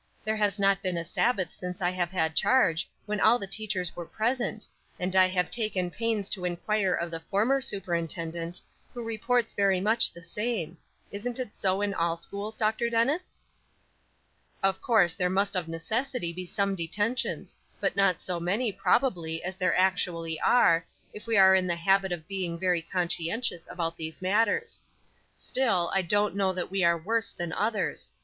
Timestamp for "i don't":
25.93-26.35